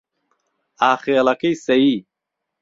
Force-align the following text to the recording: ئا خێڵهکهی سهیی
ئا 0.81 0.91
خێڵهکهی 1.03 1.53
سهیی 1.65 1.97